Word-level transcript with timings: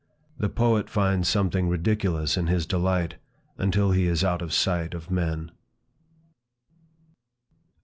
The 0.39 0.49
poet 0.49 0.89
finds 0.89 1.29
something 1.29 1.69
ridiculous 1.69 2.35
in 2.35 2.47
his 2.47 2.65
delight, 2.65 3.17
until 3.59 3.91
he 3.91 4.07
is 4.07 4.23
out 4.23 4.41
of 4.41 4.49
the 4.49 4.55
sight 4.55 4.95
of 4.95 5.11
men. 5.11 5.51